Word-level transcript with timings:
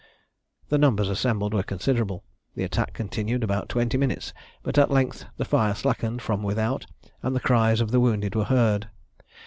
The 0.69 0.79
numbers 0.79 1.09
assembled 1.09 1.53
were 1.53 1.61
considerable. 1.61 2.23
The 2.55 2.63
attack 2.63 2.93
continued 2.95 3.43
about 3.43 3.69
twenty 3.69 3.97
minutes; 3.99 4.33
but 4.63 4.79
at 4.79 4.89
length 4.89 5.25
the 5.37 5.45
fire 5.45 5.75
slackened 5.75 6.23
from 6.23 6.41
without, 6.41 6.87
and 7.21 7.35
the 7.35 7.39
cries 7.39 7.81
of 7.81 7.91
the 7.91 7.99
wounded 7.99 8.33
were 8.33 8.45
heard. 8.45 8.89